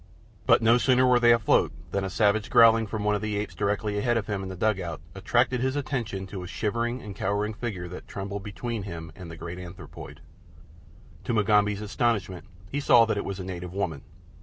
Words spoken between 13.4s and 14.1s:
native woman.